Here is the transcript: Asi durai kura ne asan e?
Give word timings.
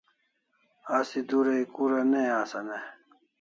Asi 0.97 1.19
durai 1.29 1.63
kura 1.73 2.01
ne 2.11 2.21
asan 2.41 2.67
e? 2.77 2.79